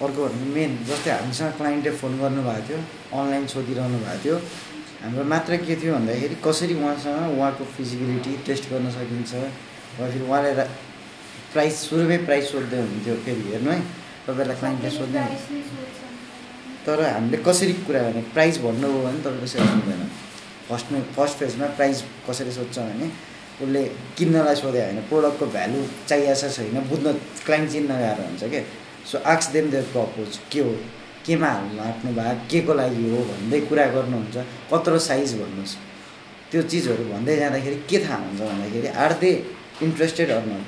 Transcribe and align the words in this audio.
अर्को 0.00 0.20
भन्नु 0.26 0.46
मेन 0.54 0.70
जस्तै 0.88 1.10
हामीसँग 1.10 1.52
क्लाइन्टले 1.58 1.92
फोन 2.00 2.12
गर्नुभएको 2.20 2.62
थियो 2.68 2.78
अनलाइन 3.20 3.46
सोधिरहनु 3.54 3.98
भएको 4.04 4.18
थियो। 4.24 4.36
हाम्रो 5.02 5.24
मात्र 5.32 5.56
के 5.66 5.74
थियो 5.80 5.92
भन्दाखेरि 5.94 6.36
कसरी 6.46 6.74
उहाँसँग 6.80 7.38
उहाँको 7.38 7.64
फिजिबिलिटी 7.76 8.32
टेस्ट 8.46 8.64
गर्न 8.72 8.90
सकिन्छ 8.96 9.32
वा 9.98 10.06
फेरि 10.10 10.24
उहाँले 10.28 10.52
प्राइस 11.52 11.74
सुरुमै 11.88 12.18
प्राइस 12.28 12.44
सोध्दै 12.52 12.78
हुनुहुन्थ्यो 12.80 13.14
फेरि 13.26 13.42
हेर्नु 13.52 13.70
है। 13.70 13.80
तपाईँलाई 14.26 14.56
क्लाइन्टले 14.60 14.90
सोध्दै। 14.98 15.24
तर 16.86 16.98
हामीले 17.04 17.38
कसरी 17.48 17.72
कुरा 17.86 18.00
गर्ने 18.02 18.22
प्राइस 18.34 18.58
भन्नुभयो 18.64 19.00
भने 19.04 19.20
तपाईँको 19.24 19.46
सेल्स 19.52 19.70
हुँदैन। 19.76 20.02
फर्स्टमा 20.68 20.98
फर्स्ट 21.16 21.36
फेजमा 21.38 21.66
प्राइस 21.78 21.98
कसरी 22.28 22.52
सोध्छ 22.58 22.78
भने 22.78 23.06
उसले 23.62 23.82
किन्नलाई 24.16 24.56
सोध्यो 24.62 24.82
होइन 24.82 25.00
प्रोडक्टको 25.10 25.46
भ्यालु 25.56 25.80
चाहिएको 26.08 26.48
छैन 26.56 26.76
बुझ्न 26.90 27.12
क्लाइन्ट 27.46 27.68
चिन्न 27.72 27.90
गाह्रो 28.02 28.22
हुन्छ 28.28 28.44
क्या 28.52 28.62
सो 29.06 29.18
आक्स 29.18 29.46
देम 29.54 29.70
देयर 29.70 29.84
प्रपोज 29.92 30.38
के 30.52 30.60
हो? 30.60 30.72
केमा 31.26 31.48
हाल्नु? 31.48 31.82
आफ्नो 31.82 32.12
भाग 32.12 32.36
के 32.50 32.60
को 32.66 32.74
लागि 32.74 33.04
हो 33.10 33.18
भन्दै 33.30 33.60
कुरा 33.68 33.86
गर्नुहुन्छ। 33.94 34.36
कत्रो 34.72 34.98
साइज 34.98 35.34
भन्नुहोस्। 35.40 35.74
त्यो 36.50 36.62
चिजहरू 36.62 37.04
भन्दै 37.12 37.36
जाँदाखेरि 37.36 37.76
के 37.90 37.98
थाहा 38.04 38.16
हुन्छ 38.16 38.40
भन्दाखेरि 38.40 38.88
are 38.88 39.12
they 39.20 39.30
interested 39.82 40.30
or 40.30 40.44
not 40.46 40.66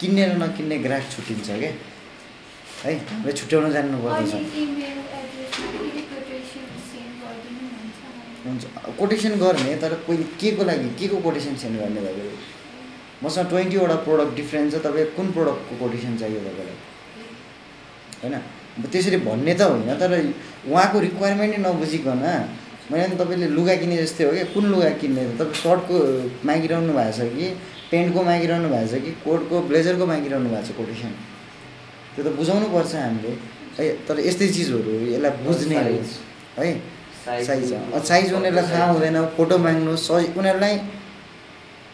किन्ने 0.00 0.24
र 0.28 0.32
नकिन्ने 0.42 0.76
ग्राहक 0.78 1.04
छुट्टिन्छ 1.12 1.48
क्या। 1.50 1.72
है? 2.84 2.92
हामीले 3.10 3.32
छुट्याउन 3.32 3.72
जान्नु 3.72 3.98
पर्दछ। 4.04 4.32
हुन्छ। 8.44 8.64
कोटेसन 8.98 9.34
गर्ने 9.40 9.74
तर 9.82 9.92
पहिले 10.06 10.24
के 10.40 10.50
को 10.56 10.64
लागि? 10.64 10.88
के 10.98 11.08
को 11.08 11.16
कोटेसन 11.26 11.54
सेन्ड 11.56 11.80
गर्ने 11.80 12.00
तपाईँले? 12.00 12.32
मसँग 13.24 13.48
ट्वेन्टीवटा 13.48 13.96
प्रोडक्ट 14.06 14.32
डिफ्रेन्ट 14.36 14.72
छ। 14.72 14.76
तपाईँ 14.84 15.06
कुन 15.16 15.32
प्रोडक्टको 15.32 15.74
कोटेसन 15.80 16.16
चाहियो 16.20 16.40
तपाईँलाई? 16.40 16.76
होइन? 18.22 18.34
अब 18.78 18.84
त्यसरी 18.92 19.18
भन्ने 19.28 19.54
त 19.54 19.62
होइन 19.62 19.90
तर 20.00 20.12
उहाँको 20.70 20.96
रिक्वायरमेन्टै 21.06 21.58
नबुझिकन 21.64 22.22
मैले 22.90 23.06
नि 23.08 23.16
तपाईँले 23.16 23.48
लुगा 23.56 23.74
किने 23.80 23.96
जस्तै 23.96 24.24
हो 24.24 24.32
क्या? 24.32 24.44
कुन 24.52 24.64
लुगा 24.72 24.90
किन्ने? 25.00 25.22
तपाईँ 25.40 25.56
सर्टको 25.56 25.96
मागिरहनु 26.44 26.92
भएको 26.92 27.12
छ 27.16 27.20
कि? 27.32 27.46
पेन्टको 27.90 28.20
मागिरहनु 28.28 28.68
भएको 28.68 28.88
छ 28.92 28.94
कि? 29.04 29.10
कोटको 29.24 29.56
ब्लेजरको 29.68 30.04
मागिरहनु 30.06 30.48
भएको 30.52 30.66
छ 30.68 30.76
कोटेसन? 30.76 31.12
त्यो 32.12 32.22
त 32.24 32.28
बुझाउनु 32.36 32.66
पर्छ 32.74 32.92
हामीले। 32.94 33.32
है 33.78 33.84
तर 34.06 34.16
यस्तै 34.20 34.46
चिजहरू 34.52 34.92
यसलाई 35.16 35.32
बुझ्ने 35.44 35.76
हो? 35.80 36.02
साइज 37.24 37.72
साइज 38.04 38.32
उनीहरूलाई 38.36 38.66
थाहा 38.68 38.86
हुँदैन। 38.92 39.16
फोटो 39.36 39.56
माग्नु 39.64 39.96
सही। 39.96 40.26
उनीहरूलाई 40.38 40.74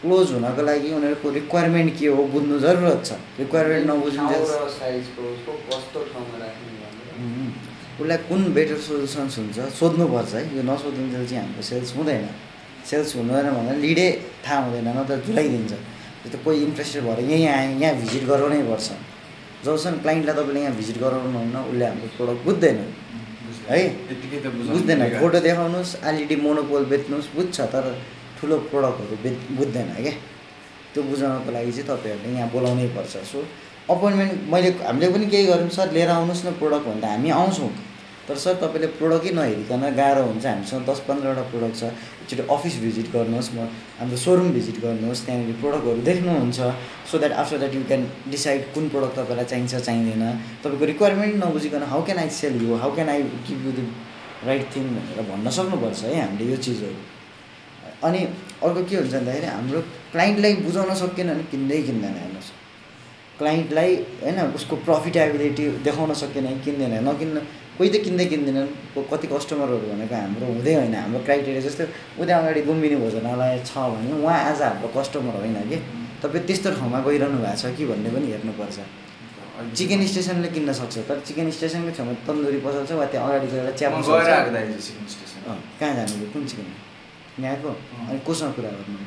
क्लोज 0.01 0.31
हुनको 0.33 0.61
लागि 0.65 0.89
उनीहरूको 0.97 1.27
रिक्वायरमेन्ट 1.29 1.89
के 1.97 2.07
हो 2.09 2.23
बुझ्नु 2.33 2.55
जरुरत 2.59 3.01
छ। 3.05 3.09
रिक्वायरमेन्ट 3.37 3.85
भनेर। 3.91 4.41
उसलाई 8.01 8.17
कुन 8.29 8.41
बेटर 8.53 8.77
सोल्युसन्स 8.81 9.37
हुन्छ 9.37 9.57
सोध्नुपर्छ 9.77 10.33
है। 10.33 10.41
यो 10.57 10.61
नसोधिन्जेल 10.65 11.23
चाहिँ 11.29 11.41
हाम्रो 11.45 11.61
सेल्स 11.61 11.89
हुँदैन। 11.97 12.25
सेल्स 12.89 13.09
हुँदैन 13.15 13.47
भन्दा 13.53 13.73
लिडै 13.77 14.09
थाहा 14.41 14.59
हुँदैन 14.65 14.87
न 14.89 14.99
त 15.05 15.21
झुलाइदिन्छ। 15.21 15.73
जस्तो 16.25 16.37
कोही 16.45 16.57
इन्ट्रेस्टेड 16.65 17.03
भएर 17.05 17.19
यहीँ 17.29 17.47
आएँ 17.47 17.77
यहाँ 17.81 17.95
भिजिट 18.01 18.23
गराउनै 18.25 18.61
पर्छ। 18.69 18.87
जबसम्म 19.65 19.97
क्लाइन्टलाई 20.01 20.33
तपाईँले 20.33 20.59
यहाँ 20.65 20.75
भिजिट 20.81 20.97
गराउनुहुन्न 20.97 21.55
उसले 21.69 21.85
हाम्रो 21.85 22.07
प्रोडक्ट 22.17 22.41
बुझ्दैन। 22.45 22.77
है? 23.69 23.81
बुझ्दैन। 24.73 24.99
फोटो 25.21 25.39
देखाउनुहोस् 25.45 25.91
एलइडी 26.09 26.35
मोनोपोल 26.41 26.83
बेच्नुहोस् 26.91 27.29
बुझ्छ। 27.35 27.57
तर 27.73 27.85
ठुलो 28.41 28.57
प्रोडक्टहरू 28.73 29.15
बुझ्दैन 29.57 29.93
क्या? 30.01 30.13
त्यो 30.93 31.03
बुझाउनको 31.03 31.51
लागि 31.51 31.71
चाहिँ 31.71 31.87
तपाईँहरूले 31.87 32.35
यहाँ 32.35 32.49
बोलाउनै 32.49 32.87
पर्छ। 32.97 33.13
सो 33.31 33.39
अपोइन्टमेन्ट 33.89 34.33
मैले 34.49 34.69
हामीले 34.81 35.07
पनि 35.13 35.25
केही 35.29 35.45
गऱ्यौँ। 35.45 35.69
सर 35.69 35.91
लिएर 35.93 36.09
आउनुहोस् 36.09 36.45
न 36.45 36.51
प्रोडक्ट 36.59 36.85
भन्दा 36.87 37.07
हामी 37.07 37.29
आउँछौँ। 37.29 37.69
तर 38.27 38.35
सर 38.37 38.53
तपाईँले 38.61 38.87
प्रोडक्टै 38.99 39.31
नहेरिकन 39.37 39.83
गाह्रो 39.97 40.23
हुन्छ। 40.23 40.45
हामीसँग 40.45 40.85
दस 40.89 40.99
पन्ध्रवटा 41.07 41.43
प्रोडक्ट 41.51 41.75
छ। 41.79 41.83
एकचोटि 42.21 42.43
अफिस 42.49 42.75
भिजिट 42.81 43.07
गर्नुहोस् 43.13 43.49
म। 43.55 43.67
हाम्रो 43.99 44.17
सोरुम 44.17 44.49
भिजिट 44.57 44.77
गर्नुहोस्। 44.81 45.25
त्यहाँनिर 45.25 45.55
प्रोडक्टहरू 45.61 46.01
देख्नुहुन्छ। 46.01 46.59
So 47.09 47.17
that 47.17 47.33
after 47.41 47.57
that 47.57 47.73
you 47.75 47.83
can 47.87 48.01
decide 48.29 48.61
कुन 48.73 48.89
प्रोडक्ट 48.89 49.15
तपाईँलाई 49.19 49.45
चाहिन्छ 49.51 49.73
चाहिँदैन। 49.75 50.23
तपाईँको 50.63 50.85
requirement 50.91 51.35
नबुझिकन 51.43 51.83
how 51.91 52.01
can 52.05 52.19
I 52.19 52.29
sell 52.29 52.53
you 52.61 52.75
how 52.77 52.91
can 52.95 53.09
I 53.09 53.21
give 53.47 53.65
you 53.65 53.71
the 53.71 53.79
right 54.45 54.65
thing 54.75 54.83
भनेर 54.95 55.19
भन्न 55.29 55.49
सक्नुपर्छ 55.49 56.03
है? 56.03 56.19
हामीले 56.21 56.51
यो 56.51 56.57
चिजहरू। 56.57 57.20
अनि 58.03 58.19
अर्को 58.65 58.81
के 58.89 58.95
हुन्छ 58.95 59.13
भन्दाखेरि 59.13 59.47
हाम्रो 59.47 59.79
क्लाइन्टलाई 60.11 60.53
बुझाउन 60.65 60.93
सकिएन 61.01 61.27
भने 61.33 61.43
किन्दै 61.51 61.81
किन्दैन 61.87 62.15
हेर्नुहोस्। 62.21 62.49
क्लाइन्टलाई 63.39 63.91
होइन 64.21 64.39
उसको 64.57 64.75
प्रफिटेबिलिटी 64.87 65.63
देखाउन 65.85 66.13
सकेन 66.23 66.47
किन्दैन। 66.65 66.93
नकिन्न 67.09 67.37
कोही 67.77 67.89
त 67.89 67.95
किन्दै 68.05 68.25
किन्दैनन् 68.31 68.69
कति 69.11 69.27
कस्टमरहरू 69.33 69.85
भनेको 69.91 70.15
हाम्रो 70.15 70.45
हुँदै 70.53 70.73
होइन। 70.75 70.95
हाम्रो 70.95 71.19
क्राइटेरिया 71.25 71.61
जस्तो 71.65 71.83
उता 72.21 72.33
अगाडि 72.37 72.61
लुम्बिनी 72.69 72.95
भोजनालय 73.03 73.57
छ 73.65 73.73
भने 73.93 74.13
उहाँ 74.21 74.37
आज 74.49 74.61
हाम्रो 74.61 74.87
कस्टमर 74.97 75.35
होइन 75.41 75.57
कि? 75.69 75.77
तपाईँ 76.21 76.45
त्यस्तो 76.45 76.69
ठाउँमा 76.77 76.99
गइरहनु 77.01 77.37
भएको 77.41 77.57
छ 77.57 77.73
कि 77.77 77.83
भन्ने 77.89 78.09
पनि 78.13 78.27
हेर्नुपर्छ। 78.33 78.77
चिकन 79.77 80.01
स्टेसनले 80.11 80.49
किन्न 80.53 80.69
सक्छ। 80.73 80.95
तर 81.09 81.17
चिकन 81.25 81.49
स्टेसनको 81.57 81.91
छेउमा 81.97 82.13
तन्दुरी 82.27 82.59
पसल 82.65 82.83
छ 82.85 82.91
वा 82.97 83.05
त्यहाँ 83.09 83.25
अगाडि 83.29 83.47
गएर 83.49 83.69
चिया 83.77 83.89
कहाँ 85.79 85.93
जानु 85.97 86.13
कुन 86.33 86.45
चिकन 86.45 86.67
यहाँको 87.43 87.69
अनि 88.09 88.19
कोसँग 88.19 88.51
कुरा 88.53 88.69
गर्नु? 88.69 88.97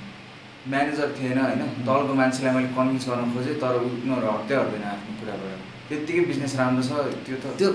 म्यानेजर 0.70 1.08
थिएन 1.18 1.38
होइन? 1.38 1.62
तलको 1.86 2.14
मान्छेलाई 2.14 2.54
मैले 2.54 2.68
कन्भिन्स 2.68 3.08
गर्न 3.08 3.24
खोजेँ 3.34 3.54
तर 3.54 3.74
उनीहरू 3.76 4.26
हट्दै 4.36 4.54
हट्दैन 4.54 4.84
आफ्नो 4.92 5.12
कुराबाट। 5.20 5.60
त्यत्तिकै 5.88 6.20
बिजनेस 6.20 6.56
राम्रो 6.56 6.82
छ 6.82 6.90
त्यो 7.26 7.36
त 7.36 7.46
त्यो 7.58 7.68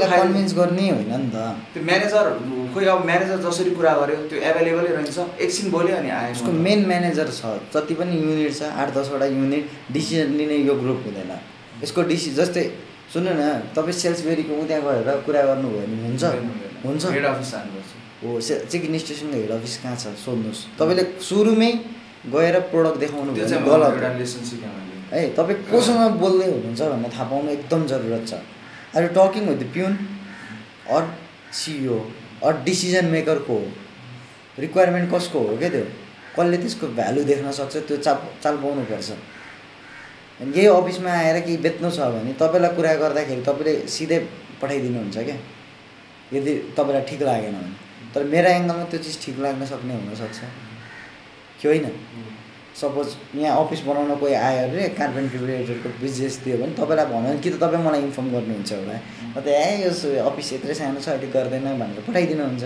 खाले- 0.00 0.24
कन्भिन्स 0.24 0.54
गर्ने 0.54 0.90
होइन 0.90 1.12
नि 1.20 1.28
त। 1.28 1.36
त्यो 1.74 1.82
म्यानेजर 1.84 2.24
खोइ 2.74 2.84
अब 2.84 3.04
म्यानेजर 3.04 3.36
जसरी 3.44 3.70
कुरा 3.70 3.92
गर्यो 4.00 4.16
त्यो 4.28 4.38
एभाइलेबलै 4.40 4.90
रहन्छ 4.96 5.18
एकछिन 5.44 5.70
बोल्यो 5.70 5.96
अनि 5.96 6.10
आयो। 6.10 6.32
उसको 6.32 6.52
मेन 6.52 6.86
म्यानेजर 6.86 7.28
छ 7.28 7.40
जति 7.74 7.94
पनि 7.94 8.14
युनिट 8.16 8.54
छ 8.58 8.62
आठ 8.62 8.88
दसवटा 8.96 9.26
युनिट 9.26 9.64
डिसिजन 9.92 10.32
लिने 10.38 10.56
यो 10.56 10.74
ग्रुप 10.74 11.02
हुँदैन। 11.06 11.32
यसको 11.84 12.02
डिसि 12.02 12.30
जस्तै 12.30 12.64
सुन्नु 13.12 13.30
न 13.34 13.42
तपाईँ 13.76 13.92
सेल्सबेरीको 13.92 14.52
उता 14.62 14.78
गएर 14.80 15.08
कुरा 15.26 15.42
गर्नुभयो 15.42 15.80
भने 15.80 16.02
हुन्छ? 16.08 16.24
हुन्छ। 16.86 17.04
हेड 17.06 17.24
अफिस 17.24 17.50
जानुपर्छ। 17.52 17.97
हो 18.24 18.40
से 18.40 18.54
चिकन 18.70 18.98
स्टेसनको 18.98 19.36
हेड 19.36 19.50
अफिस 19.50 19.76
कहाँ 19.82 19.96
छ 19.96 20.14
सोध्नुहोस्। 20.24 20.60
तपाईँले 20.78 21.04
सुरुमै 21.22 21.72
गएर 22.34 22.58
प्रोडक्ट 22.70 22.98
देखाउनु 23.00 23.32
भयो 23.32 23.60
गलत 23.66 23.92
हो। 23.94 25.18
तपाईँ 25.36 25.58
कोसँग 25.70 26.18
बोल्दै 26.20 26.46
हुनुहुन्छ 26.50 26.80
भन्ने 26.82 27.08
थाहा 27.08 27.24
पाउनु 27.30 27.50
एकदम 27.50 27.86
जरुरत 27.86 28.24
छ। 28.28 28.34
Are 28.96 29.02
you 29.02 29.10
talking 29.14 29.42
with 29.48 29.58
the 29.58 29.70
peon 29.72 29.92
or 30.96 31.02
CEO 31.60 31.98
or 32.44 32.52
decision 32.64 33.06
maker 33.14 33.38
को 33.46 33.54
हो? 33.54 33.70
रिक्वायरमेन्ट 34.58 35.06
कसको 35.14 35.38
हो 35.38 35.56
क्या 35.56 35.68
त्यो? 35.70 35.84
कसले 36.36 36.56
त्यसको 36.58 36.86
भ्यालु 36.98 37.24
देख्न 37.24 37.50
सक्छ 37.52 37.76
त्यो 37.88 37.96
चाप 37.96 38.18
चाल 38.42 38.56
पाउनुपर्छ 38.62 39.10
यही 40.56 40.66
अफिसमा 40.68 41.10
आएर 41.12 41.40
केही 41.46 41.56
बेच्नु 41.64 41.90
छ 41.90 41.98
भने 42.14 42.32
तपाईँलाई 42.38 42.74
कुरा 42.76 42.94
गर्दाखेरि 43.02 43.42
तपाईँले 43.48 43.74
सिधै 43.88 44.18
पठाइदिनुहुन्छ 44.60 45.16
क्या? 45.18 45.36
यदि 46.34 46.52
तपाईँलाई 46.76 47.04
ठिक 47.10 47.22
लागेन 47.22 47.54
भने। 47.58 47.87
तर 48.18 48.26
मेरो 48.34 48.50
एङ्गलमा 48.50 48.84
त्यो 48.90 48.98
चिज 49.06 49.16
ठिक 49.22 49.38
लाग्न 49.46 49.62
सक्ने 49.70 49.94
हुनसक्छ। 49.94 50.38
कि 51.62 51.68
होइन? 51.68 51.86
सपोज 52.80 53.08
यहाँ 53.34 53.54
अफिस 53.64 53.80
बनाउन 53.86 54.14
कोही 54.18 54.34
आयो 54.34 54.62
अरे 54.68 54.88
कार्पेन्ट्री 54.98 55.38
रिलेटेडको 55.38 55.88
बिजनेस 56.02 56.34
दियो 56.44 56.56
भने 56.58 56.74
तपाईँलाई 56.78 57.06
भन्यो 57.06 57.30
भने 57.30 57.38
कि 57.42 57.50
त 57.50 57.56
तपाईँ 57.62 57.82
मलाई 57.86 58.00
इन्फर्म 58.06 58.26
गर्नुहुन्छ 58.34 58.70
होला। 58.72 58.94
अन्त 59.34 59.46
ए 59.46 59.82
यो 59.82 59.90
अफिस 60.30 60.52
यत्रै 60.52 60.74
सानो 60.78 61.00
छ 61.02 61.08
अहिले 61.14 61.28
गर्दैन 61.34 61.66
भनेर 61.78 61.98
पठाइदिनुहुन्छ। 62.06 62.64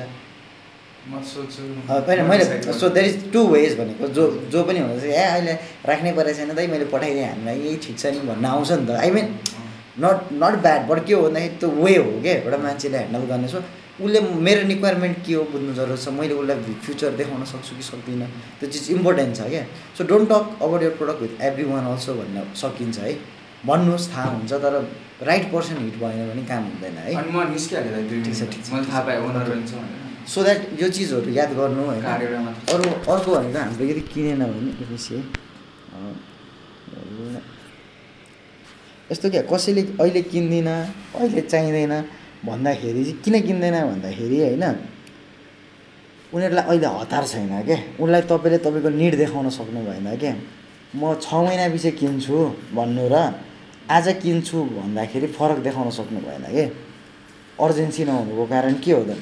होइन 1.88 2.20
मैले 2.28 2.44
so 2.80 2.88
there 2.88 3.06
is 3.08 3.16
two 3.32 3.40
ways 3.54 3.72
भनेको। 3.80 4.08
जो 4.16 4.22
जो 4.52 4.60
पनि 4.68 4.78
हुन्छ 4.84 5.04
ए 5.04 5.24
अहिले 5.32 5.52
राख्नै 5.88 6.12
परेको 6.12 6.36
छैन 6.38 6.54
दाइ 6.60 6.66
मैले 6.72 6.86
पठाइदिएँ 6.92 7.28
हामीलाई 7.32 7.56
यही 7.64 7.76
ठिक 7.84 7.96
छ 7.98 8.12
नि 8.12 8.20
भन्न 8.28 8.44
आउँछ 8.52 8.70
नि 8.72 8.84
त। 8.86 8.90
I 9.00 9.10
mean 9.16 9.26
not 10.04 10.18
not 10.42 10.54
bad 10.64 10.80
but 10.88 10.98
के 11.06 11.12
हो 11.14 11.22
भन्दाखेरि 11.24 11.56
त्यो 11.60 11.68
वे 11.84 11.96
हो 11.96 12.10
क्या 12.20 12.32
एउटा 12.34 12.58
मान्छेले 12.66 12.98
ह्यान्डल 12.98 13.24
गर्ने 13.32 13.48
सो 13.48 13.58
उसले 14.00 14.20
मेरो 14.20 14.66
रिक्वायरमेन्ट 14.68 15.16
के 15.26 15.32
हो 15.34 15.42
बुझ्नु 15.52 15.72
जरुरत 15.74 16.00
छ 16.00 16.08
मैले 16.16 16.34
उसलाई 16.34 16.56
फ्युचर 16.84 17.10
देखाउन 17.20 17.44
सक्छु 17.44 17.76
कि 17.76 17.82
सक्दिनँ? 17.82 18.28
त्यो 18.60 18.66
चिज 18.70 18.90
इम्पोर्टेन्ट 18.90 19.36
छ 19.36 19.40
क्या। 19.52 19.64
So 19.98 20.04
don't 20.10 20.28
talk 20.30 20.44
about 20.62 20.82
your 20.82 20.90
product 20.96 21.20
with 21.22 21.32
everyone 21.64 21.84
also 21.92 22.14
भन्न 22.14 22.36
सकिन्छ 22.56 22.98
है। 22.98 23.12
भन्नुहोस् 23.66 24.08
थाहा 24.12 24.30
हुन्छ 24.30 24.52
तर 24.64 24.74
राइट 25.22 25.44
पर्सन 25.52 25.76
हिट 25.78 25.96
भएन 26.00 26.20
भने 26.28 26.42
काम 26.46 26.62
हुँदैन 26.70 26.96
है। 26.98 27.12
सो 30.32 30.42
द्याट 30.42 30.60
यो 30.80 30.88
चिजहरू 30.88 31.30
याद 31.32 31.50
गर्नु 31.58 31.82
होइन। 31.82 32.04
अरू 32.72 32.84
अर्को 33.12 33.30
भनेको 33.34 33.58
हाम्रो 33.58 33.84
यदि 33.84 34.02
किनेन 34.14 34.42
भने 34.42 35.20
यस्तो 39.10 39.30
क्या 39.30 39.42
कसैले 39.52 39.82
अहिले 40.00 40.22
किन्दिनँ 40.32 40.76
अहिले 41.14 41.40
चाहिँदैन। 41.42 41.94
भन्दाखेरि 42.46 43.04
चाहिँ 43.04 43.20
किन 43.22 43.34
किन्दैन 43.40 43.76
भन्दाखेरि 43.86 44.38
होइन 44.40 44.64
उनीहरूलाई 46.32 46.64
अहिले 46.64 46.86
हतार 46.86 47.24
छैन 47.26 47.62
क्या 47.62 47.78
उसलाई 48.00 48.22
तपाईँले 48.22 48.58
तपाईँको 48.58 48.88
निड 48.88 49.14
देखाउन 49.16 49.48
सक्नु 49.48 49.80
भएन 49.86 50.08
क्या 50.16 50.34
म 50.96 51.14
छ 51.20 51.34
महिना 51.34 51.68
पछि 51.68 51.90
किन्छु 52.00 52.36
भन्नु 52.74 53.08
र 53.08 53.16
आज 53.90 54.06
किन्छु 54.22 54.56
भन्दाखेरि 54.76 55.26
फरक 55.26 55.58
देखाउन 55.58 55.90
सक्नु 55.90 56.20
भएन 56.20 56.44
कि? 56.48 56.64
अर्जेन्सी 57.60 58.04
नहुनुको 58.04 58.44
कारण 58.46 58.74
के 58.74 58.92
हो 58.92 59.02
त? 59.04 59.16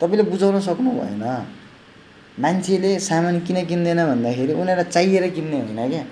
तपाईँले 0.00 0.22
बुझाउन 0.22 0.60
सक्नु 0.60 0.90
भएन। 0.90 1.24
मान्छेले 2.40 2.98
सामान 2.98 3.40
किन 3.40 3.64
किन्दैन 3.66 4.00
भन्दाखेरि 4.06 4.52
उनीहरूलाई 4.52 4.90
चाहिएर 4.90 5.30
किन्ने 5.30 5.58
होइन 5.60 5.90
क्या 5.90 6.04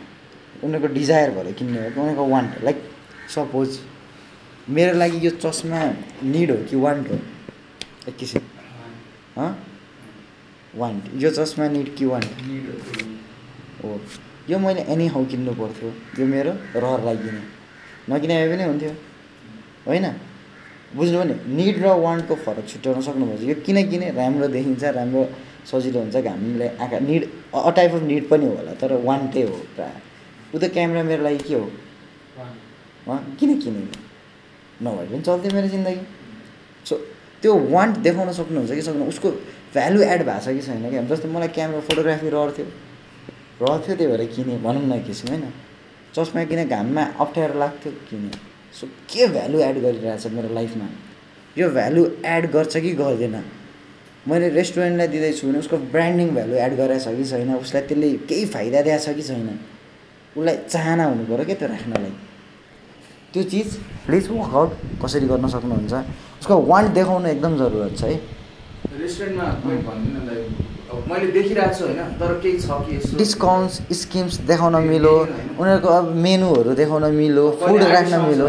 उनीहरूको 0.65 0.95
डिजायर 0.95 1.31
भएर 1.31 1.53
किन्ने 1.53 1.79
हो 1.79 2.03
उनीहरूको 2.03 2.27
वान्ट 2.27 2.53
लाइक 2.65 2.79
सपोज 3.35 3.69
मेरो 4.71 4.93
लागि 4.99 5.19
यो 5.27 5.31
चस्मा 5.43 5.81
निड 6.25 6.51
हो 6.51 6.57
कि 6.71 6.77
वान्ट 6.77 7.11
हो? 7.11 7.19
एकैछिन। 8.09 8.43
हँ। 9.37 9.51
वान्ट 10.77 11.05
यो 11.23 11.31
चस्मा 11.31 11.69
निड 11.69 11.95
कि 11.97 12.05
वान्ट 12.07 12.31
हो 13.85 14.01
यो 14.51 14.59
मैले 14.59 14.83
एनी 14.93 15.07
हाउ 15.07 15.25
किन्नु 15.31 15.53
पर्थ्यो। 15.55 15.89
यो 16.19 16.27
मेरो 16.27 16.53
रहर 16.77 17.05
लागिने 17.05 17.43
नकिने 18.11 18.35
भए 18.39 18.49
पनि 18.51 18.65
हुन्थ्यो। 18.65 18.93
होइन? 19.87 20.07
बुझ्नु 20.97 21.19
भने 21.19 21.35
निड 21.57 21.77
र 21.83 21.87
वान्टको 22.05 22.35
फरक 22.45 22.67
छुट्याउन 22.69 23.01
सक्नुपर्छ 23.03 23.43
यो 23.51 23.55
किन 23.67 23.79
किने? 23.91 24.11
राम्रो 24.11 24.47
देखिन्छ 24.55 24.85
राम्रो 24.99 25.23
सजिलो 25.71 26.01
हुन्छ 26.01 26.17
घामले 26.17 26.69
आँखा 26.83 26.99
need 27.09 27.23
a 27.55 27.71
type 27.77 27.93
of 27.95 28.03
need 28.03 28.29
पनि 28.29 28.47
होला 28.47 28.73
तर 28.81 28.93
वान्टै 29.09 29.43
हो 29.43 29.57
प्रायः। 29.77 30.55
उ 30.55 30.59
त 30.59 30.65
क्यामेरा 30.75 31.03
मेरो 31.11 31.23
लागि 31.23 31.43
के 31.49 31.55
हो? 31.55 31.67
किन 33.39 33.51
किनेको 33.61 34.10
नभए 34.83 35.07
पनि 35.07 35.23
चल्थ्यो 35.23 35.51
मेरो 35.55 35.69
जिन्दगी। 35.69 36.03
सो 36.89 36.95
त्यो 37.43 37.55
वान्ट 37.71 37.97
देखाउन 38.05 38.33
सक्नुहुन्छ 38.33 38.73
कि 38.73 38.83
सक्नु 38.83 39.05
उसको 39.13 39.31
भ्यालु 39.75 40.01
एड 40.03 40.23
भएको 40.25 40.41
छ 40.45 40.49
कि 40.57 40.63
छैन 40.63 40.89
क्या? 40.91 41.03
जस्तै 41.11 41.29
मलाई 41.29 41.49
क्यामेरा 41.49 41.81
फोटोग्राफी 41.89 42.29
रहर 42.29 42.51
थियो। 42.59 42.67
रहर 43.63 43.79
थियो 43.85 43.97
त्यही 43.97 44.09
भएर 44.13 44.25
किनेँ 44.35 44.59
भनौँ 44.63 44.83
न 44.83 45.03
किसिम 45.07 45.29
होइन? 45.31 45.45
चस्मा 46.15 46.45
किने 46.45 46.65
घाममा 46.67 47.03
अप्ठ्यारो 47.21 47.59
लाग्थ्यो 47.59 47.93
किनेँ। 48.11 48.33
सो 48.81 48.87
के 49.11 49.27
भ्यालु 49.29 49.59
एड 49.61 49.77
गरिरहेछ 49.83 50.27
मेरो 50.37 50.55
लाइफमा 50.55 50.87
यो 51.59 51.69
भ्यालु 51.71 52.03
एड 52.27 52.51
गर्छ 52.53 52.77
कि 52.77 52.93
गर्दैन? 52.95 53.37
मैले 54.29 54.49
रेस्टुरेन्टलाई 54.49 55.09
दिँदैछु 55.09 55.47
भने 55.47 55.59
उसको 55.59 55.77
ब्रान्डिङ 55.93 56.29
भ्यालु 56.35 56.55
एड 56.55 56.73
गराएको 56.77 57.05
छ 57.05 57.17
कि 57.17 57.25
छैन? 57.25 57.55
उसलाई 57.55 57.83
त्यसले 57.83 58.09
केही 58.29 58.45
फाइदा 58.47 58.83
दिएको 58.83 59.05
छ 59.05 59.15
कि 59.17 59.23
छैन? 59.23 59.49
उसलाई 60.37 60.57
चाहना 60.69 61.05
हुनु 61.05 61.25
पऱ्यो 61.31 61.45
क्या 61.45 61.57
त्यो 61.61 61.69
राख्नलाई। 61.69 62.13
त्यो 63.33 63.43
चिज 63.51 63.69
प्लिज 64.07 64.25
वर्कआउट 64.31 64.71
कसरी 65.03 65.27
गर्न 65.31 65.47
सक्नुहुन्छ? 65.55 65.93
उसको 66.41 66.55
वान्ट 66.71 66.89
देखाउनु 66.99 67.29
एकदम 67.29 67.53
जरुरत 67.59 67.93
छ 67.99 68.03
है। 68.05 68.17
डिस्काउन्ट्स 73.19 73.75
स्किम्स 74.01 74.35
देखाउन 74.51 74.75
मिलो 74.85 75.15
उनीहरूको 75.61 75.89
अब 75.89 76.07
मेनुहरू 76.27 76.71
देखाउन 76.75 77.05
मिलो 77.15 77.45
फुड 77.61 77.83
राख्न 77.95 78.21
मिलो। 78.27 78.47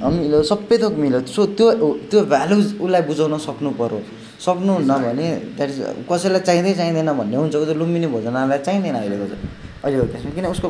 मिलो 0.00 0.42
सबै 0.50 0.76
थोक 0.82 0.94
मिलो। 1.04 1.20
सो 1.26 1.46
त्यो 1.58 1.66
त्यो 2.10 2.20
भ्यालुज 2.32 2.66
उसलाई 2.80 3.02
बुझाउन 3.10 3.38
सक्नु 3.46 3.70
पऱ्यो 3.80 4.00
सक्नुहुन्न 4.46 4.92
भने 5.04 5.28
द्याट 5.56 5.70
इज 5.70 5.78
कसैलाई 6.10 6.40
चाहिँदै 6.48 6.72
चाहिँदैन 6.80 7.10
भन्ने 7.18 7.36
हुन्छ 7.36 7.54
त्यो 7.54 7.74
लुम्बिनी 7.82 8.06
भोजनालय 8.14 8.58
चाहिँदैन 8.66 8.94
अहिलेको 8.94 9.26
चाहिँ। 9.30 9.42
अहिलेको 9.84 10.06
त्यसमा 10.12 10.30
किन 10.36 10.46
उसको 10.54 10.68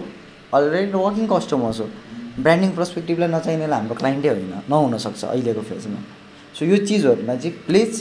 अलरेडी 0.56 0.98
वर्किङ 1.04 1.26
कस्टमर्स 1.34 1.78
हो। 1.80 1.86
ब्रान्डिङ 2.38 2.70
पर्सपेक्टिभलाई 2.78 3.28
नचाहिनेलाई 3.28 3.78
हाम्रो 3.78 3.94
क्लाइन्टै 4.00 4.28
होइन 4.28 4.54
नहुनसक्छ 4.70 5.24
अहिलेको 5.24 5.62
फेजमा 5.70 6.00
सो 6.56 6.64
यो 6.64 6.76
चिजहरूमा 6.88 7.34
चाहिँ 7.42 7.56
प्लिज 7.66 7.92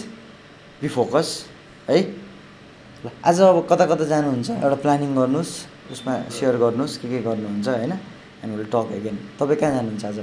बी 0.82 0.88
फोकस 0.88 1.28
है। 1.90 2.00
ल 3.06 3.10
आज 3.26 3.40
अब 3.42 3.58
कता 3.70 3.86
कता 3.92 4.06
जानुहुन्छ 4.14 4.50
एउटा 4.64 4.78
प्लानिङ 4.86 5.10
गर्नुहोस् 5.16 5.54
उसमा 5.92 6.14
सेयर 6.38 6.56
गर्नुहोस् 6.64 6.98
के 7.02 7.08
के 7.10 7.20
गर्नुहुन्छ 7.28 7.68
होइन? 7.68 7.94
एन्ड 8.44 8.52
विल 8.56 8.68
टक 8.74 8.88
एगेन 8.98 9.16
तपाईँ 9.40 9.60
कहाँ 9.60 9.74
जानुहुन्छ 9.76 10.06
आज? 10.06 10.18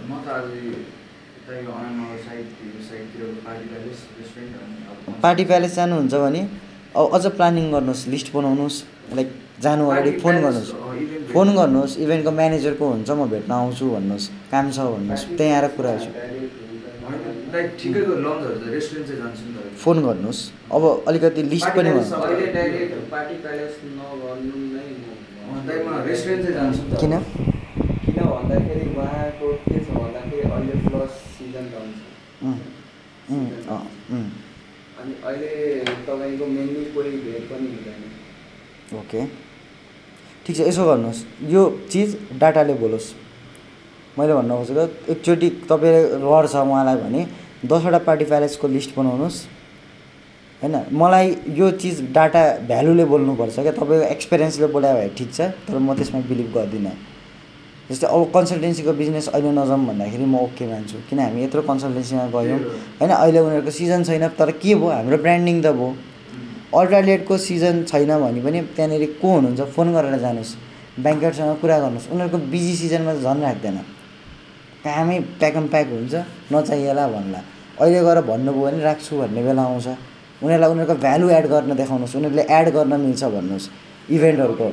पार्टी 5.23 5.45
प्यालेस 5.45 5.75
जानुहुन्छ 5.77 6.15
भने 6.15 6.43
अब 6.97 7.05
अझ 7.17 7.25
प्लानिङ 7.39 7.65
गर्नुहोस् 7.73 8.03
लिस्ट 8.15 8.33
बनाउनुहोस् 8.35 8.79
लाइक 9.17 9.29
जानु 9.65 9.83
अगाडि 9.91 10.13
फोन 10.21 10.35
गर्नुहोस्। 10.45 10.71
फोन। 11.33 11.49
गर्नुहोस् 11.57 11.95
इभेन्टको 12.05 12.31
म्यानेजरको 12.31 12.85
हुन्छ 12.87 13.11
म 13.11 13.21
भेट्न 13.31 13.53
आउँछु 13.53 13.85
भन्नुहोस् 13.95 14.27
काम 14.53 14.65
छ 14.71 14.79
भन्नुहोस् 14.95 15.25
त्यहीँ 15.37 15.53
आएर 15.55 15.67
कुरा 15.77 15.93
गर्छु। 15.93 16.11
फोन 19.83 19.97
गर्नुहोस् 20.07 20.41
अब 20.73 20.83
अलिकति 21.09 21.43
लिस्ट 21.53 21.69
पनि 21.77 21.91
किन? 27.01 27.13
किन 28.07 28.19
भन्दाखेरि 28.25 28.85
उहाँको 28.91 29.47
के 29.67 29.79
छ 29.85 29.89
भन्दाखेरि 29.91 30.43
अहिले 30.51 30.75
प्लस 30.89 31.13
सिजन 31.37 31.65
चल्छ 31.73 31.99
उम्, 32.47 32.61
उम्, 33.33 33.49
अँ, 33.73 33.85
उम्, 34.13 34.29
अनि 35.01 35.13
अहिले 35.25 35.51
तपाईँको 36.09 36.45
मेन्यू 36.47 36.83
कोही 36.95 37.11
भेट 37.25 37.43
पनि 37.51 37.67
हुँदैन। 37.75 38.03
ओके। 39.01 39.21
ठिक 40.47 40.57
छ 40.57 40.61
यसो 40.63 40.85
गर्नुहोस्। 40.87 41.21
यो 41.51 41.63
चिज 41.91 42.17
डाटाले 42.39 42.75
बोलोस्। 42.79 43.07
मैले 44.19 44.35
भन्न 44.35 44.51
खोजेको 44.57 44.83
एकचोटि 45.13 45.49
तपाईँले 45.67 46.23
रहर 46.23 46.47
छ 46.47 46.57
उहाँलाई 46.63 46.97
भने 47.03 47.21
दसवटा 47.67 47.99
पार्टी 48.07 48.25
प्यालेसको 48.25 48.69
लिस्ट 48.69 48.95
बनाउनुहोस्। 48.97 49.39
होइन? 50.63 50.77
मलाई 50.93 51.37
यो 51.59 51.71
चिज 51.83 51.97
डाटा 52.15 52.43
भ्यालुले 52.71 53.05
बोल्नुपर्छ 53.05 53.59
क्या। 53.61 53.73
तपाईँको 53.75 54.07
एक्सपिरियन्सले 54.15 54.67
बोलायो 54.71 54.95
भए 54.97 55.11
ठिक 55.19 55.31
छ 55.35 55.41
तर 55.67 55.79
म 55.79 55.95
त्यसमा 55.99 56.21
बिलिभ 56.31 56.49
गर्दिनँ। 56.55 56.95
जस्तै 57.91 58.07
अब 58.07 58.31
कन्सल्टेन्सीको 58.35 58.93
बिजनेस 58.99 59.29
अहिले 59.29 59.51
नजाउँ 59.51 59.87
भन्दाखेरि 59.87 60.25
म 60.25 60.35
ओके 60.47 60.65
मान्छु 60.67 60.97
किन 61.11 61.19
हामी 61.21 61.43
यत्रो 61.45 61.63
कन्सल्टेन्सीमा 61.67 62.25
गयौँ। 62.31 62.59
होइन? 63.03 63.11
अहिले 63.11 63.39
उनीहरूको 63.43 63.71
सिजन 63.71 64.03
छैन 64.07 64.29
तर 64.39 64.51
के 64.63 64.75
भयो? 64.75 64.91
हाम्रो 64.91 65.17
ब्रान्डिङ 65.19 65.63
त 65.63 65.67
भयो। 65.75 65.91
अल्ट्रालेटको 66.75 67.39
सिजन 67.39 67.85
छैन 67.85 68.19
भने 68.19 68.41
पनि 68.41 68.61
त्यहाँनिर 68.61 69.19
को 69.23 69.29
हुनुहुन्छ? 69.29 69.61
फोन 69.61 69.93
गरेर 69.93 70.19
जानुहोस्। 70.19 70.57
ब्याङ्करसँग 71.01 71.57
कुरा 71.61 71.79
गर्नुहोस्। 71.79 72.11
उनीहरूको 72.11 72.39
बिजी 72.39 72.77
सिजनमा 72.77 73.15
त 73.15 73.17
झन् 73.23 73.43
राख्दैन। 73.43 73.77
कामै 74.85 75.21
प्याक 75.21 75.57
एन्ड 75.57 75.71
प्याक 75.71 75.87
हुन्छ। 75.87 76.15
नचाहिएला 76.53 77.09
भन्ला। 77.09 77.41
अहिले 77.81 78.01
गएर 78.01 78.21
भन्नुभयो 78.21 78.63
भने 78.63 78.83
राख्छु 78.83 79.19
भन्ने 79.19 79.43
बेला 79.43 79.63
आउँछ। 79.63 79.87
उनीहरूलाई 80.43 80.71
उनीहरूको 80.71 80.95
भ्यालु 80.95 81.29
एड 81.31 81.47
गर्न 81.47 81.77
देखाउनुहोस्। 81.77 82.17
उनीहरूले 82.17 82.43
एड 82.43 82.69
गर्न 82.69 83.01
मिल्छ 83.01 83.25
भन्नुहोस्। 83.25 83.69
इभेन्टहरूको 84.11 84.71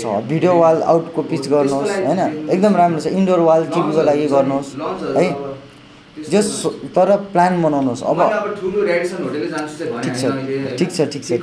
छ 0.00 0.24
भिडियो 0.28 0.54
वाल 0.54 0.82
आउटको 0.82 1.22
पिच 1.22 1.48
गर्नुहोस्। 1.48 1.90
होइन? 1.90 2.50
एकदम 2.50 2.76
राम्रो 2.76 3.00
छ। 3.00 3.06
इन्डोर 3.06 3.40
वाल 3.40 3.66
टिभीको 3.66 4.02
लागि 4.02 4.26
गर्नुहोस्। 4.26 4.74
है? 5.16 5.53
जस 6.14 6.46
तर 6.94 7.10
प्लान 7.34 7.62
बनाउनुहोस्। 7.62 8.02
अब 8.06 8.18
ठिक 10.04 10.14
छ? 10.14 10.24
ठिक 10.78 10.90
छ 10.94 11.00
ठिक 11.10 11.22
छ 11.24 11.30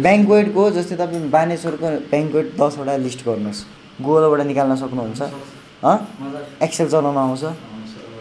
ब्याङ्कवेटको 0.00 0.62
जस्तै 0.76 0.96
तपाईँ 0.96 1.28
बानेश्वरको 1.30 1.86
ब्याङ्कवेट 2.10 2.46
दसवटा 2.56 2.96
लिस्ट 2.96 3.20
गर्नुहोस्। 3.28 3.60
गुगलबाट 4.00 4.40
निकाल्न 4.46 4.72
सक्नुहुन्छ। 4.76 5.20
एक्सेल 6.64 6.88
चलाउन 6.88 7.16
आउँछ। 7.16 7.44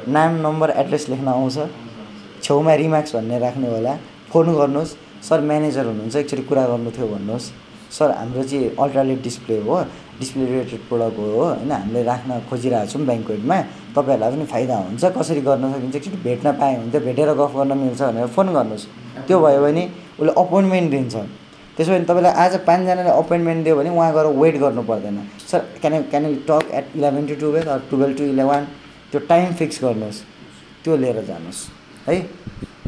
नाम 0.07 0.31
नम्बर 0.45 0.69
एड्रेस 0.83 1.09
लेख्न 1.09 1.27
आउँछ। 1.27 1.57
छेउमा 2.43 2.73
रिमार्क्स 2.75 3.15
भन्ने 3.15 3.39
राख्नु 3.39 3.67
होला। 3.71 3.93
फोन 4.29 4.47
गर्नुहोस्। 4.53 4.91
सर 5.27 5.39
म्यानेजर 5.41 5.85
हुनुहुन्छ। 5.85 6.15
एकचोटि 6.15 6.43
कुरा 6.43 6.63
गर्नु 6.67 6.89
थियो 6.91 7.07
भन्नुहोस्। 7.07 7.45
सर 7.95 8.11
हाम्रो 8.11 8.43
चाहिँ 8.43 8.75
अल्ट्रालेट 8.83 9.19
डिस्प्ले 9.23 9.55
हो। 9.63 9.75
डिस्प्ले 10.19 10.45
रिलेटेड 10.45 10.81
प्रोडक्ट 10.89 11.17
हो 11.17 11.25
होइन? 11.43 11.71
हामीले 11.71 12.03
राख्न 12.03 12.29
खोजिरहेको 12.49 12.91
छौँ 12.91 13.01
ब्याङ्कवेटमा। 13.05 13.57
तपाईँहरूलाई 13.95 14.31
पनि 14.31 14.45
फाइदा 14.45 14.75
हुन्छ। 14.75 15.03
कसरी 15.17 15.41
गर्न 15.41 15.63
सकिन्छ? 15.73 15.95
एकचोटि 15.95 16.17
भेट्न 16.23 16.51
पाएँ 16.59 16.75
भने 16.79 16.91
त 16.91 17.03
भेटेर 17.03 17.29
गफ 17.35 17.51
गर्न 17.55 17.71
मिल्छ 17.77 18.01
भनेर 18.01 18.27
फोन 18.35 18.47
गर्नुहोस्। 18.53 18.85
त्यो 19.27 19.37
भयो 19.39 19.61
भने 19.61 19.83
उसले 20.19 20.31
अपोइन्टमेन्ट 20.31 20.87
दिन्छ। 20.91 21.15
त्यसो 21.75 21.91
भने 21.91 22.05
तपाईँलाई 22.07 22.31
आज 22.31 22.53
पाँचजनाले 22.63 23.11
अपोइन्टमेन्ट 23.11 23.63
दियो 23.63 23.75
भने 23.75 23.89
उहाँ 23.91 24.11
गएर 24.15 24.27
वेट 24.39 24.55
गर्नु 24.63 24.81
पर्दैन। 24.87 25.17
Sir 25.51 25.59
can 25.81 25.93
can 26.11 26.25
you 26.25 26.39
talk 26.47 26.71
at 26.71 26.85
eleven 26.95 27.25
to 27.27 27.35
twelve 27.35 27.67
or 27.67 27.79
twelve 27.91 28.17
to 28.17 28.23
eleven 28.23 28.63
त्यो 29.11 29.19
टाइम 29.27 29.53
फिक्स 29.59 29.83
गर्नुहोस्। 29.83 30.19
त्यो 30.83 30.95
लिएर 30.95 31.19
जानुहोस्। 31.27 31.59
है? 32.07 32.15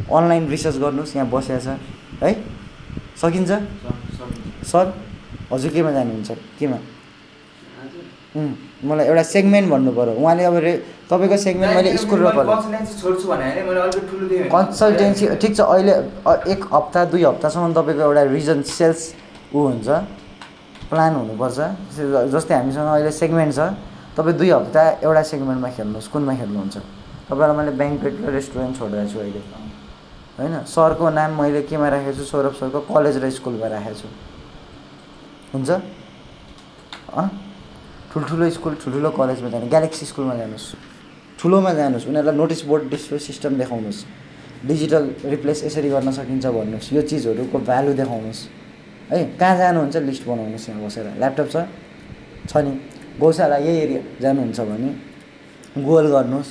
अनलाइन 0.08 0.48
रिसर्च 0.48 0.76
गर्नुहोस्। 0.76 1.16
यहाँ 1.16 1.28
बसेको 1.30 1.60
छ। 1.60 1.76
है? 2.22 2.32
सकिन्छ? 3.20 3.50
सर 4.72 4.94
हजुर 5.52 5.70
केमा 5.72 5.90
जानुहुन्छ? 5.92 6.30
केमा? 6.58 6.78
मलाई 8.84 9.06
एउटा 9.06 9.22
सेगमेन्ट 9.34 9.66
भन्नु 9.70 9.90
पऱ्यो 9.98 10.12
उहाँले 10.22 10.44
अब 10.44 10.56
रे 10.64 10.72
तपाईँको 11.10 11.36
सेगमेन्ट 11.36 11.72
मैले 11.76 11.90
स्कुल 11.96 12.18
र 12.22 12.28
कन्सल्टेन्सी 14.54 15.24
ठिक 15.42 15.52
छ 15.56 15.60
अहिले 15.60 15.94
एक 16.52 16.60
हप्ता 16.72 17.00
दुई 17.12 17.22
हप्तासम्म 17.30 17.72
तपाईँको 17.78 18.02
एउटा 18.08 18.22
रिजन 18.36 18.62
सेल्स 18.62 19.00
ऊ 19.54 19.58
हुन्छ। 19.58 19.88
प्लान 20.88 21.12
हुनुपर्छ। 21.20 21.58
जस्तै 22.32 22.54
हामीसँग 22.54 22.88
अहिले 22.88 23.12
सेगमेन्ट 23.12 23.52
छ। 23.56 23.60
तपाईँ 24.16 24.36
दुई 24.36 24.50
हप्ता 24.50 24.82
एउटा 25.04 25.22
सेगमेन्टमा 25.32 25.68
खेल्नुहोस् 25.76 26.08
कुनमा 26.12 26.34
खेल्नुहुन्छ। 26.40 26.76
तपाईँलाई 27.28 27.56
मैले 27.56 27.72
ब्याङ्कवेट 27.80 28.14
र 28.24 28.28
रेस्टुरेन्ट 28.36 28.72
छोडिरहेको 28.78 29.12
छु 29.12 29.18
अहिले। 29.20 29.40
होइन? 30.38 30.54
सरको 30.64 31.04
नाम 31.12 31.30
मैले 31.40 31.62
केमा 31.68 31.88
राखेको 31.88 32.12
छु? 32.18 32.24
सौरभ 32.24 32.54
सरको 32.60 32.78
कलेज 32.88 33.16
र 33.20 33.30
स्कुलमा 33.36 33.68
राखेको 33.68 33.96
छु। 34.00 34.08
हुन्छ? 35.52 35.70
अँ? 37.16 37.28
ठुल्ठुलो 38.18 38.50
स्कुल 38.50 38.74
ठुल्ठुलो 38.82 39.10
कलेजमा 39.14 39.48
जानु 39.54 39.66
ग्यालेक्सी 39.70 40.04
स्कुलमा 40.10 40.34
जानुहोस्। 40.34 40.66
ठुलोमा 41.38 41.72
जानुहोस् 41.78 42.06
उनीहरूलाई 42.10 42.34
नोटिस 42.34 42.60
बोर्ड 42.66 42.82
डिस्प्ले 42.90 43.18
सिस्टम 43.18 43.52
देखाउनुहोस्। 43.62 44.00
डिजिटल 44.66 45.04
रिप्लेस 45.30 45.58
यसरी 45.64 45.88
गर्न 45.94 46.10
सकिन्छ 46.10 46.46
भन्नुहोस्। 46.50 46.92
यो 46.98 47.02
चिजहरूको 47.06 47.58
भ्यालु 47.62 47.92
देखाउनुहोस्। 47.94 48.40
है 49.10 49.18
कहाँ 49.38 49.56
जानुहुन्छ 49.58 49.96
लिस्ट 50.02 50.22
बनाउनुहोस् 50.26 50.68
यहाँ 50.68 50.82
बसेर। 50.82 51.06
ल्यापटप 51.22 51.46
छ? 51.46 51.56
नि। 52.58 52.72
गौशाला 53.22 53.56
यही 53.56 53.78
एरिया 53.86 54.00
जानुहुन्छ 54.20 54.58
भने 54.66 54.90
गुगल 55.78 56.06
गर्नुहोस्। 56.10 56.50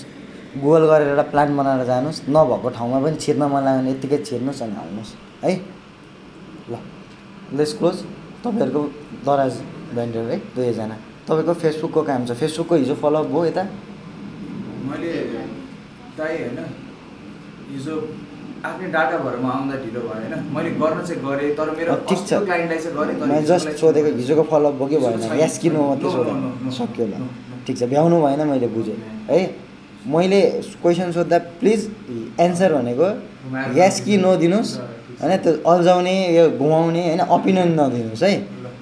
गुगल 0.63 0.83
गरेर 0.87 1.07
एउटा 1.11 1.25
प्लान 1.35 1.49
बनाएर 1.57 1.83
जानुहोस्। 1.83 2.19
नभएको 2.31 2.67
ठाउँमा 2.77 2.97
पनि 3.03 3.15
छिर्न 3.19 3.43
मन 3.43 3.61
लाग्यो 3.67 3.79
भने 3.83 3.91
यत्तिकै 3.91 4.17
छिर्नुहोस् 4.23 4.61
अनि 4.63 4.75
हाल्नुहोस्। 4.79 5.11
है? 5.43 5.51
ल 6.71 6.73
लेस 7.59 7.71
क्लोज 7.75 7.97
तपाईँहरूको 8.43 8.81
दराज 9.27 9.53
भेन्डर 9.95 10.23
है 10.31 10.37
दुवैजना 10.55 10.97
तपाईँको 11.27 11.53
फेसबुकको 11.53 12.01
काम 12.03 12.25
छ। 12.25 12.31
फेसबुकको 12.39 12.75
हिजो 12.75 12.95
फलोअप 13.01 13.25
भयो 13.27 13.45
यता। 13.45 13.63
मैले 14.89 15.11
दाइ 16.17 16.33
होइन 16.41 16.59
हिजो 17.71 17.95
आफ्नै 18.65 18.87
डाटा 18.91 19.17
भएर 19.23 19.35
म 19.43 19.45
आउँदा 19.47 19.75
ढिलो 19.83 19.99
भयो 20.01 20.15
होइन। 20.17 20.33
मैले 20.55 20.69
गर्न 20.81 20.99
चाहिँ 21.07 21.21
गरेँ 21.23 21.51
तर 21.55 21.67
मेरो 21.77 21.95
ठिक 22.09 22.19
छ। 22.27 22.33
क्लाइन्टलाई 22.47 22.79
चाहिँ 22.79 22.95
गरेँ 22.97 23.15
मैले 23.21 23.41
जस्ट 23.45 23.69
सोधेको 23.81 24.07
चाहिँ 24.07 24.19
हिजोको 24.21 24.43
फलोअप 24.51 24.75
भयो 24.79 24.87
कि 24.87 24.97
भएन। 24.97 25.39
यस 25.41 25.57
कि 25.59 25.69
नो 25.69 25.81
मात्रै 25.87 26.07
No, 26.07 26.15
no, 26.15 26.17
no, 26.17 26.25
सोधेँ 26.25 26.67
no, 26.67 26.73
सक्यो 26.79 27.05
ल 27.05 27.11
no, 27.11 27.19
no. 27.19 27.65
ठिक 27.67 27.75
छ 27.77 27.83
भ्याउनु 27.91 28.17
भएन 28.23 28.41
मैले 28.47 28.67
बुझेँ। 28.67 28.97
है? 29.29 29.39
मैले 30.07 30.41
क्वेसन 30.81 31.11
सोद्धा 31.11 31.37
प्लिज 31.59 31.79
एन्सर 32.39 32.73
भनेको 32.73 33.07
यस 33.79 33.99
कि 34.01 34.17
नो 34.17 34.35
दिनुहोस्। 34.35 34.71
होइन 35.21 35.37
त्यो 35.43 35.51
अल्झाउने 35.71 36.15
यो 36.37 36.49
घुमाउने 36.57 37.03
होइन 37.07 37.21
ओपिनियन 37.21 37.69
नदिनुहोस् 37.79 38.23
है। 38.23 38.33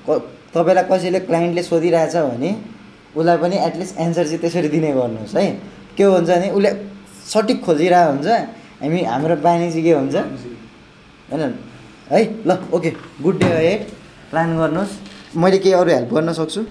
क- 0.09 0.21
तपाईँलाई 0.55 0.85
कसैले 0.89 1.19
क्लाइन्टले 1.27 1.63
सोधिरहेछ 1.63 2.15
भने 2.15 2.51
उसलाई 3.15 3.37
पनि 3.43 3.55
एटलिस्ट 3.67 3.93
एन्सर 3.99 4.25
चाहिँ 4.25 4.39
त्यसरी 4.39 4.69
दिने 4.71 4.91
गर्नुहोस् 4.95 5.35
है। 5.35 5.45
के 5.97 6.03
हुन्छ 6.03 6.29
भने 6.29 6.49
उसले 6.55 6.71
सठिक 7.27 7.59
खोजिरहेको 7.65 8.11
हुन्छ 8.11 8.27
हामी 8.81 8.99
हाम्रो 9.03 9.35
बानी 9.43 9.67
चाहिँ 9.71 9.83
के 9.83 9.93
हुन्छ? 9.99 10.15
होइन 11.31 11.53
है 12.11 12.19
ल 12.47 12.51
ओके 12.71 12.89
गुड 13.23 13.35
डे 13.39 13.45
है 13.45 13.75
प्लान 14.31 14.57
गर्नुहोस्। 14.57 14.91
मैले 15.35 15.57
केही 15.59 15.73
अरू 15.75 15.91
हेल्प 15.91 16.13
गर्न 16.13 16.33
सक्छु? 16.33 16.61